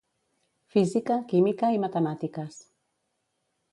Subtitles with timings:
[0.75, 2.59] Física, química i matemàtiques.